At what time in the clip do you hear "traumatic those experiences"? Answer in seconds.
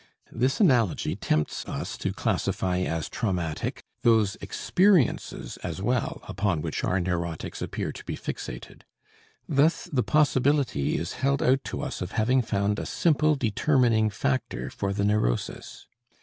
3.07-5.57